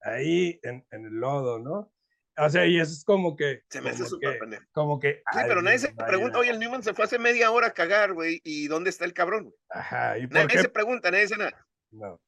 [0.00, 1.91] ahí en, en el lodo, ¿no?
[2.38, 3.60] O sea, y eso es como que.
[3.68, 4.64] Se me hace súper pendejo.
[4.72, 5.22] Como que.
[5.32, 7.72] Sí, pero nadie se vaya- pregunta, oye, el Newman se fue hace media hora a
[7.74, 9.54] cagar, güey, ¿y dónde está el cabrón?
[9.68, 10.58] Ajá, ¿y por Nadie qué?
[10.62, 11.66] se pregunta, nadie dice nada.
[11.90, 12.20] No.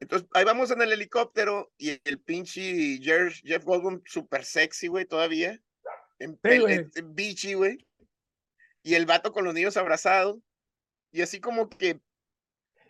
[0.00, 5.06] Entonces, ahí vamos en el helicóptero y el pinche Jeff, Jeff Goldblum súper sexy, güey,
[5.06, 5.60] todavía.
[6.20, 6.74] En, pel- güey.
[6.74, 7.84] en- en bichi, güey.
[8.84, 10.38] Y el vato con los niños abrazados.
[11.10, 12.00] Y así como que,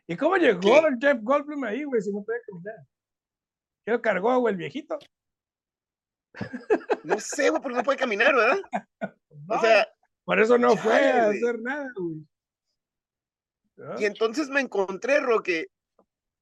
[0.07, 0.87] ¿Y cómo llegó ¿Qué?
[0.89, 2.75] el Jeff Goldblum ahí, güey, si no puede caminar?
[3.87, 4.99] ¿Qué lo cargó, güey, el viejito?
[7.05, 8.59] No sé, güey, porque no puede caminar, ¿verdad?
[9.49, 9.89] O No, sea,
[10.25, 12.27] por eso no fue a hacer nada, güey.
[13.99, 15.69] Y entonces me encontré, Roque,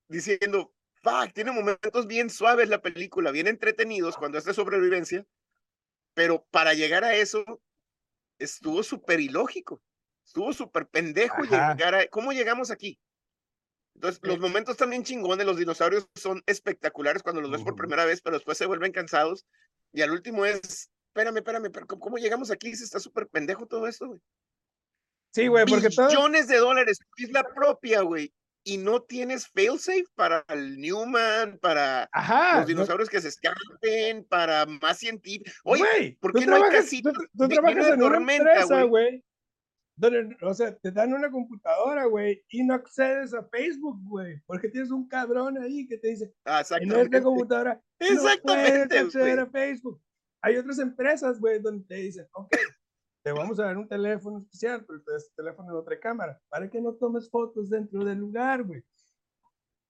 [0.09, 5.27] diciendo, fuck, tiene momentos bien suaves la película, bien entretenidos cuando es de sobrevivencia,
[6.15, 7.45] pero para llegar a eso
[8.39, 9.83] estuvo súper ilógico,
[10.25, 11.75] estuvo súper pendejo Ajá.
[11.75, 12.07] llegar a...
[12.09, 12.99] ¿Cómo llegamos aquí?
[13.95, 14.41] Entonces, los Eh.
[14.41, 18.59] momentos también chingones, los dinosaurios son espectaculares cuando los ves por primera vez, pero después
[18.59, 19.47] se vuelven cansados,
[19.93, 22.75] y al último es, espérame, espérame, pero ¿cómo, llegamos aquí?
[22.75, 24.21] Si está súper pendejo todo esto, güey.
[25.33, 26.09] Sí, güey, porque todo.
[26.09, 28.33] Billones de dólares, tu isla propia, güey.
[28.65, 32.53] Y no tienes failsafe para el Newman, para Ajá.
[32.53, 35.55] los no- dinosaurios que se escapen, para más científicos.
[35.63, 37.13] Oye, Güey, ¿por qué no hay casita?
[37.13, 39.23] Tú, trabajas en una tormenta, empresa, güey.
[39.99, 44.69] Donde, o sea, te dan una computadora, güey, y no accedes a Facebook, güey, porque
[44.69, 47.23] tienes un cabrón ahí que te dice, Ah, en esta Exactamente.
[47.23, 50.03] computadora no puedes Exactamente, acceder a Facebook.
[50.43, 52.55] Hay otras empresas, güey, donde te dicen, ok,
[53.25, 56.81] te vamos a dar un teléfono especial, pero este teléfono no trae cámara, para que
[56.81, 58.85] no tomes fotos dentro del lugar, güey.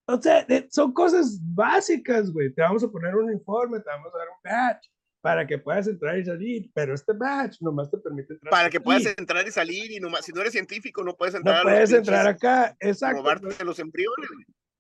[0.09, 2.55] O sea, de- son cosas básicas, güey.
[2.55, 4.89] Te vamos a poner un uniforme, te vamos a dar un badge
[5.27, 8.49] para que puedas entrar y salir, pero este badge nomás te permite entrar.
[8.49, 9.15] Para que puedas aquí.
[9.19, 11.91] entrar y salir, y nomás, si no eres científico, no puedes entrar No a puedes
[11.91, 13.17] entrar acá, exacto.
[13.17, 14.31] robarte los embriones.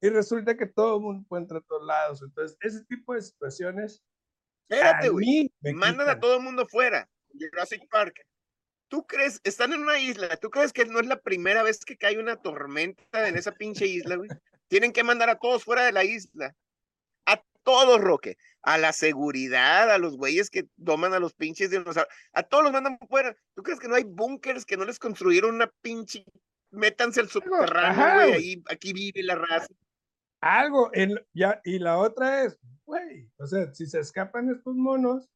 [0.00, 2.22] Y resulta que todo el mundo entrar a todos lados.
[2.22, 4.04] Entonces, ese tipo de situaciones.
[4.68, 5.50] Espérate, a güey.
[5.62, 6.20] Mandan a quitan.
[6.20, 7.08] todo el mundo fuera.
[7.32, 8.14] Jurassic Park.
[8.86, 9.40] ¿Tú crees?
[9.42, 10.36] Están en una isla.
[10.36, 13.88] ¿Tú crees que no es la primera vez que cae una tormenta en esa pinche
[13.88, 14.28] isla, güey?
[14.68, 16.54] Tienen que mandar a todos fuera de la isla.
[17.66, 18.38] Todos, Roque.
[18.62, 22.06] A la seguridad, a los güeyes que toman a los pinches dinosaurios.
[22.32, 23.36] A todos los mandan fuera.
[23.54, 26.24] ¿Tú crees que no hay búnkers que no les construyeron una pinche.
[26.70, 28.32] Métanse al subterráneo, güey.
[28.34, 29.66] Ahí, aquí vive la raza.
[30.40, 30.90] Algo.
[30.94, 35.28] En, ya, y la otra es, güey, o sea, si se escapan estos monos,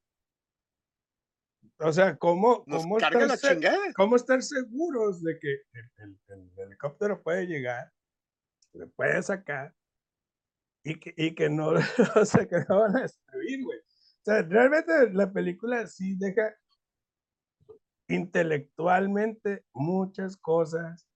[1.79, 7.23] o sea, ¿cómo, cómo, estar, se- cómo estar seguros de que el, el- el helicóptero
[7.23, 7.91] puede llegar,
[8.75, 9.75] le puede sacar
[10.83, 11.73] y que, y que no,
[12.17, 13.79] o sea, que no van a destruir, güey?
[13.79, 16.55] O sea, realmente la película sí deja
[18.09, 21.07] intelectualmente muchas cosas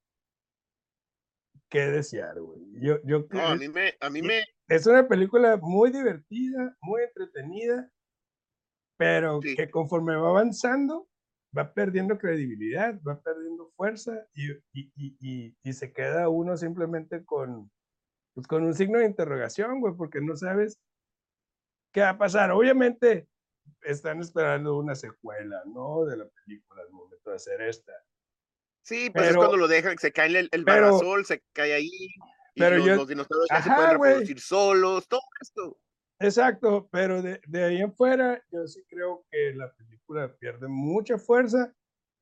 [1.69, 2.61] que desear, güey.
[2.81, 7.03] Yo, yo No, a mí me, a mí me, es una película muy divertida, muy
[7.03, 7.91] entretenida,
[8.97, 9.57] pero Sí.
[9.57, 11.09] que conforme va avanzando,
[11.57, 17.71] va perdiendo credibilidad, va perdiendo fuerza y- y- y- y se queda uno simplemente con,
[18.35, 20.79] pues, con un signo de interrogación, güey, porque no sabes
[21.93, 22.51] qué va a pasar.
[22.51, 23.29] Obviamente
[23.83, 26.05] están esperando una secuela, ¿no?
[26.05, 27.93] De la película al momento de hacer esta.
[28.83, 31.91] Sí, pues Pero- es cuando lo dejan, se cae el, el pero- se cae ahí,
[32.55, 35.79] pero los, yo- los dinosaurios ya se Ajá, pueden reproducir solos, todo esto.
[36.21, 41.19] Exacto, pero de, de ahí en fuera yo sí creo que la película pierde mucha
[41.19, 41.75] fuerza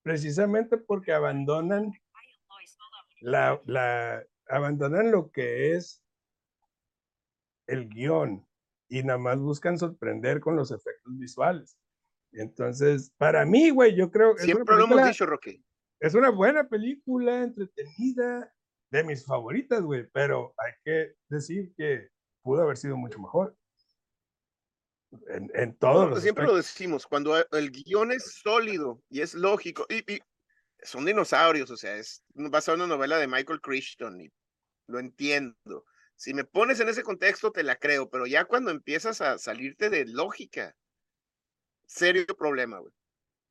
[0.02, 1.92] precisamente porque abandonan
[3.20, 6.01] la, la abandonan lo que es
[7.72, 8.46] el guion
[8.88, 11.76] y nada más buscan sorprender con los efectos visuales.
[12.32, 15.62] Entonces, para mí, güey, yo creo que Siempre lo hemos película- dicho, Roque.
[16.00, 18.52] es una buena película, entretenida,
[18.90, 22.08] de mis favoritas, güey, pero hay que decir que
[22.42, 23.56] pudo haber sido mucho mejor.
[25.28, 26.74] En, en todos No, los siempre lo aspectos.
[26.74, 30.20] decimos, cuando el guion es sólido y es lógico, y, y
[30.82, 34.30] son dinosaurios, o sea, es basado en una novela de Michael Crichton, y
[34.88, 35.84] lo entiendo.
[36.16, 39.90] Si me pones en ese contexto, te la creo, pero ya cuando empiezas a salirte
[39.90, 40.76] de lógica,
[41.86, 42.92] serio problema, güey.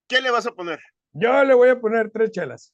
[0.07, 0.79] ¿Qué le vas a poner?
[1.13, 2.73] Yo le voy a poner tres chelas.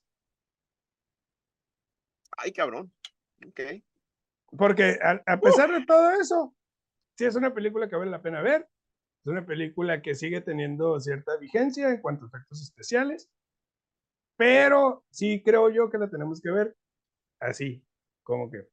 [2.38, 2.91] Ay, cabrón.
[3.47, 3.60] Ok.
[4.58, 6.56] Porque a, a pesar de todo eso,
[7.15, 8.67] sí es una película que vale la pena ver.
[9.23, 13.30] Es una película que sigue teniendo cierta vigencia en cuanto a efectos especiales.
[14.38, 16.78] Pero sí creo yo que la tenemos que ver
[17.39, 17.84] así,
[18.23, 18.69] como que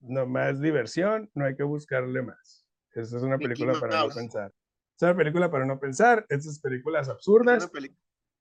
[0.00, 2.66] no más diversión, no hay que buscarle más.
[2.92, 4.52] Esta es una Mickey película para no pensar.
[4.96, 6.24] Es una película para no pensar.
[6.28, 7.70] Estas películas absurdas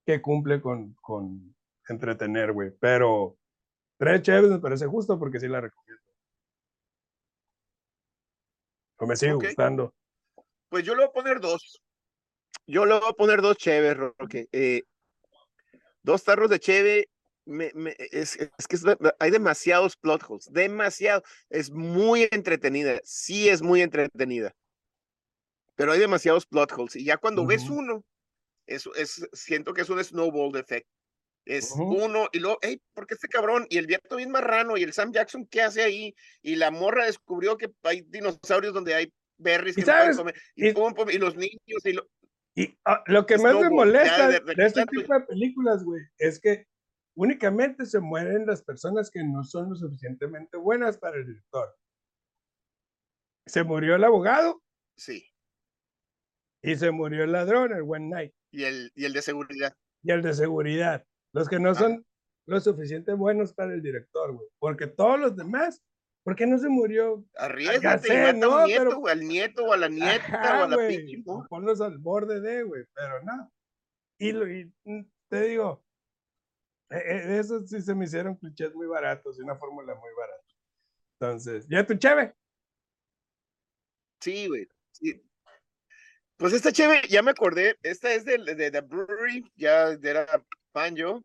[0.06, 1.56] que cumple con, con
[1.90, 2.72] entretener, güey.
[2.80, 3.38] Pero
[3.98, 6.04] tres chéveres me parece justo porque sí la recomiendo.
[8.98, 9.44] O me sigue Ok.
[9.46, 9.94] gustando.
[10.70, 11.82] Pues yo le voy a poner dos.
[12.66, 14.48] Yo le voy a poner dos cheves, Roque.
[14.52, 14.84] Eh,
[16.02, 17.10] dos tarros de cheve.
[17.46, 18.84] Me- me- es, es que es
[19.20, 21.24] hay demasiados plot holes, demasiado.
[21.50, 24.52] Es muy entretenida, sí es muy entretenida.
[25.76, 26.96] Pero hay demasiados plot holes.
[26.96, 27.80] Y ya cuando ves Ujú.
[27.80, 28.04] uno,
[28.68, 30.88] es, es, siento que es un snowball effect.
[31.46, 32.04] Es Ujú.
[32.06, 33.68] uno, y luego, hey, ¿por qué este cabrón?
[33.70, 36.16] Y el viento bien marrano, y el Sam Jackson, ¿qué hace ahí?
[36.42, 40.18] Y la morra descubrió que hay dinosaurios donde hay berries ¿Y que no sabes?
[40.18, 42.08] comer, y, Y- pum, pum, y los niños, y lo,
[42.56, 45.84] Y ah, lo que más me ya molesta de- de, de- este tipo de películas,
[45.84, 46.66] güey, es que
[47.16, 51.76] únicamente se mueren las personas que no son lo suficientemente buenas para el director.
[53.48, 54.62] Se murió el abogado
[54.98, 55.24] sí,
[56.64, 59.76] y se murió el ladrón, el One Night, y el, y el de seguridad.
[60.04, 61.06] y el de seguridad.
[61.34, 61.80] Los que no Ajá.
[61.82, 62.06] son
[62.48, 64.48] lo suficiente buenos para el director, güey.
[64.60, 65.82] Porque todos los demás,
[66.24, 67.24] ¿por qué no se murió?
[67.36, 70.26] Arriesgate sé, y mata no, a un nieto, pero- al nieto o a la nieta
[70.26, 71.24] Ajá, o a la güey, pinche.
[71.26, 71.46] ¿no?
[71.50, 73.52] Ponlos al borde de, güey, pero no.
[74.20, 75.85] Y, y, mm, te digo,
[76.90, 80.44] esos sí se me hicieron clichés muy baratos y una fórmula muy barata.
[81.20, 82.34] Entonces, ya tu cheve.
[84.20, 84.68] Sí, güey.
[84.92, 85.22] sí.
[86.38, 90.28] Pues esta chévere, ya me acordé, esta es de, de, The Brewery, ya era
[90.74, 91.24] fan yo.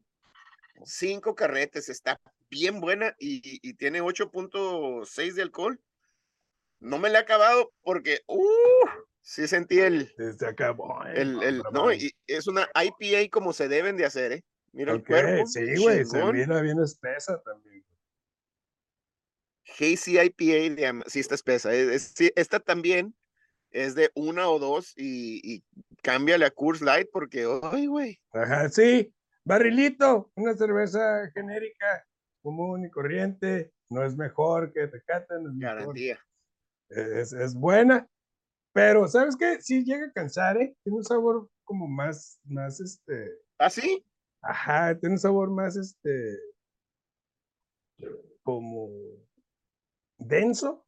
[0.85, 5.81] Cinco carretes, está bien buena y, y tiene 8.6 de alcohol.
[6.79, 8.41] No me la he acabado porque, uh,
[9.21, 13.69] sí sentí el, Desde acá, boy, el, el- no, y es una IPA como se
[13.69, 14.45] deben de hacer, ¿eh?
[14.73, 15.47] Mira el Ok, cuerpo.
[15.47, 17.85] sí, güey, se mira bien espesa también.
[19.79, 21.73] Hazy IPA, de sí está espesa.
[21.75, 23.15] es- es- sí, esta también
[23.71, 25.65] es de una o dos y, y
[26.03, 28.21] cámbiale a Coors Light porque, ay, güey.
[28.33, 32.07] Ajá, sí, barrilito, una cerveza genérica,
[32.43, 36.19] común y corriente, no es mejor que Tecate, no es Garantía.
[36.89, 38.09] es, es buena,
[38.73, 39.61] pero ¿sabes qué?
[39.61, 40.77] Sí llega a cansar, ¿eh?
[40.83, 44.05] Tiene un sabor como más, más, este, ¿Ah, sí?
[44.43, 46.37] Ajá, tiene un sabor más, este,
[48.43, 48.89] como
[50.19, 50.85] denso,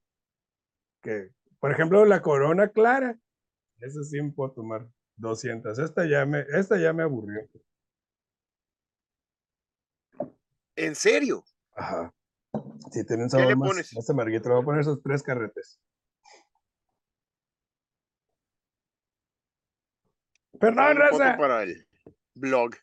[1.02, 3.18] que, por ejemplo, la Corona Clara,
[3.80, 7.48] esa sí me puedo tomar 200, esta ya me, esta ya me aburrió.
[10.76, 11.44] ¿En serio?
[11.74, 12.14] Ajá.
[12.90, 13.94] Sí, tiene un ¿Qué le sabor más, pones?
[13.94, 15.80] más amarguito, le voy a poner esos tres carretes.
[20.58, 21.36] Perdón, raza.
[21.36, 21.86] para el
[22.34, 22.74] blog.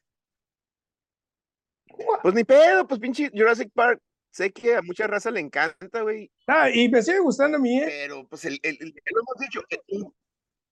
[2.24, 4.02] Pues ni pedo, pues pinche Jurassic Park.
[4.32, 6.32] Sé que a mucha raza le encanta, güey.
[6.48, 7.86] Ah, y me sigue gustando a mí, ¿eh?
[7.88, 10.14] Pero, pues, el, el- el- lo hemos dicho, un,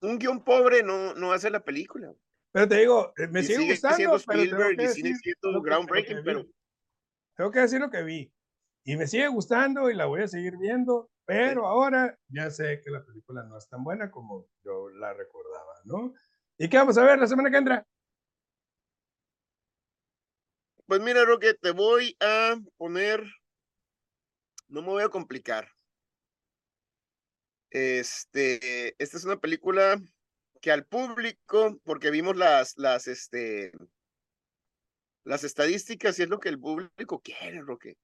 [0.02, 2.14] un guion pobre no, no hace la película.
[2.52, 5.62] Pero te digo, eh, me y sigue sigue gustando, pero Spielberg que y sigue siendo
[5.62, 6.46] groundbreaking, pero
[7.36, 8.32] Tengo que decir lo que vi.
[8.84, 12.90] Y me sigue gustando y la voy a seguir viendo, pero ahora ya sé que
[12.90, 16.14] la película no es tan buena como yo la recordaba, ¿no?
[16.58, 17.86] ¿Y qué vamos a ver la semana que entra?
[20.88, 23.22] Pues mira, Roque, te voy a poner.
[24.70, 25.70] No me voy a complicar.
[27.70, 30.02] Este, esta es una película
[30.62, 33.74] que al público, porque vimos las, las, este,
[35.26, 37.98] las estadísticas y es lo que el público quiere, Roque.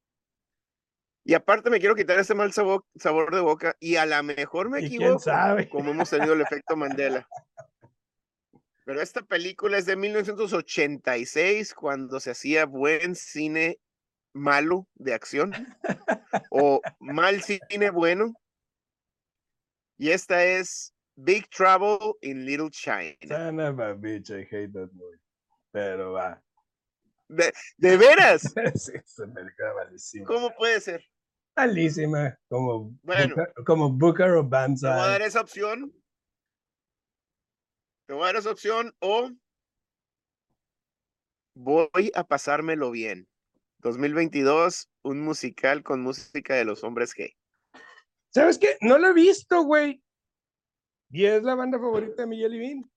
[1.24, 4.70] Y aparte me quiero quitar ese mal sabor, sabor de boca y a lo mejor
[4.70, 5.24] me equivoco,
[5.72, 7.26] como hemos tenido el efecto Mandela.
[8.86, 13.80] Pero esta película es de 1986, cuando se hacía buen cine
[14.34, 15.54] malo de acción
[16.52, 18.34] o mal cine bueno.
[19.98, 23.16] Y esta es Big Trouble in Little China.
[23.28, 25.20] Son of a bitch, I hate that movie.
[25.72, 26.42] Pero va.
[27.30, 28.42] De, de veras,
[28.76, 30.26] sí, esa película malísima.
[30.26, 31.04] ¿cómo puede ser?
[31.56, 33.36] Malísima, como, Bueno.
[33.36, 35.22] Booker, como Booker o Te voy a dar Banzai.
[35.28, 35.94] esa opción.
[38.14, 39.32] Te voy a dar esa opción o
[41.56, 43.28] voy a pasármelo bien.
[43.80, 47.36] 2022, un musical con música de los hombres G.
[48.30, 48.78] ¿Sabes qué?
[48.82, 50.04] No lo he visto, güey.
[51.10, 52.92] Y es la banda favorita de Miguel Bean.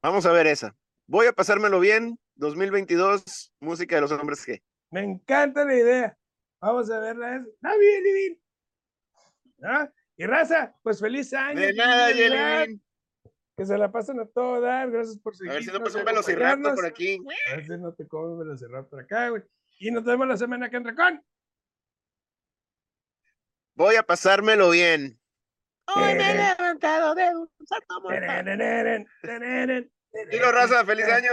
[0.00, 0.76] Vamos a ver esa.
[1.08, 4.62] Voy a pasármelo bien 2022, música de los hombres G.
[4.92, 6.18] Me encanta la idea.
[6.60, 7.34] Vamos a verla.
[7.34, 8.40] Está bien.
[9.64, 9.90] ¿Ah?
[10.20, 11.58] Y raza, pues feliz año.
[11.58, 12.82] De nada, Yelvin.
[13.56, 14.90] Que se la pasen a todo dar.
[14.90, 15.54] Gracias por A seguirnos.
[15.56, 17.18] ver si no pasa un y velociraptor por aquí.
[17.50, 19.42] A ver si no te comes un velociraptor acá, güey.
[19.78, 21.24] Y nos vemos la semana que entra con.
[23.76, 25.18] Voy a pasármelo bien.
[25.86, 29.06] Hoy me he levantado de un salto mortal.
[30.30, 31.32] Dilo, raza, feliz año.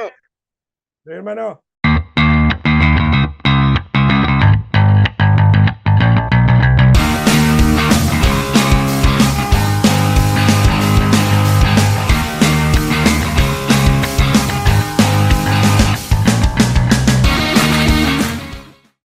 [1.04, 1.62] Sí, hermano.